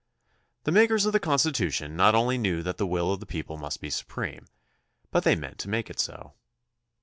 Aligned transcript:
The 0.63 0.71
makers 0.71 1.05
of 1.05 1.13
the 1.13 1.19
Constitution 1.19 1.95
not 1.95 2.15
only 2.15 2.35
knew 2.35 2.63
that 2.63 2.77
the 2.77 2.87
will 2.87 3.13
of 3.13 3.19
the 3.19 3.27
people 3.27 3.55
must 3.55 3.79
be 3.79 3.91
supreme, 3.91 4.47
but 5.11 5.23
they 5.23 5.35
meant 5.35 5.59
to 5.59 5.69
make 5.69 5.91
it 5.91 5.99
so. 5.99 6.33